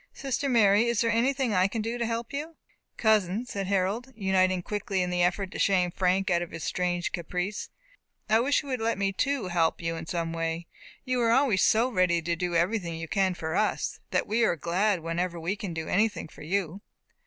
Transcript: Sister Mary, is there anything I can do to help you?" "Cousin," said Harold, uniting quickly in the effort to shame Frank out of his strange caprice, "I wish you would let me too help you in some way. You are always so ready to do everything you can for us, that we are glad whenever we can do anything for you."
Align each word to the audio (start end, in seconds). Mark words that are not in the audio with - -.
Sister 0.15 0.49
Mary, 0.49 0.87
is 0.87 1.01
there 1.01 1.11
anything 1.11 1.53
I 1.53 1.67
can 1.67 1.83
do 1.83 1.99
to 1.99 2.05
help 2.07 2.33
you?" 2.33 2.55
"Cousin," 2.97 3.45
said 3.45 3.67
Harold, 3.67 4.11
uniting 4.15 4.63
quickly 4.63 5.03
in 5.03 5.11
the 5.11 5.21
effort 5.21 5.51
to 5.51 5.59
shame 5.59 5.91
Frank 5.91 6.31
out 6.31 6.41
of 6.41 6.49
his 6.49 6.63
strange 6.63 7.11
caprice, 7.11 7.69
"I 8.27 8.39
wish 8.39 8.63
you 8.63 8.69
would 8.69 8.81
let 8.81 8.97
me 8.97 9.13
too 9.13 9.49
help 9.49 9.79
you 9.79 9.95
in 9.95 10.07
some 10.07 10.33
way. 10.33 10.65
You 11.05 11.21
are 11.21 11.29
always 11.31 11.61
so 11.61 11.87
ready 11.87 12.19
to 12.19 12.35
do 12.35 12.55
everything 12.55 12.95
you 12.95 13.07
can 13.07 13.35
for 13.35 13.55
us, 13.55 13.99
that 14.09 14.25
we 14.25 14.43
are 14.43 14.55
glad 14.55 15.01
whenever 15.01 15.39
we 15.39 15.55
can 15.55 15.71
do 15.71 15.87
anything 15.87 16.27
for 16.29 16.41
you." 16.41 16.81